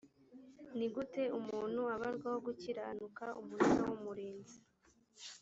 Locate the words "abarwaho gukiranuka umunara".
1.95-3.81